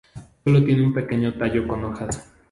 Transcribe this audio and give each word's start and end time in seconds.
Sólo 0.43 0.65
tiene 0.65 0.83
un 0.83 0.95
pequeño 0.95 1.31
tallo 1.35 1.67
con 1.67 1.83
hojas. 1.85 2.33